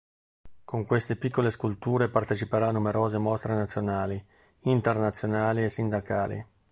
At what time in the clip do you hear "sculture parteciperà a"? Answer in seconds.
1.51-2.71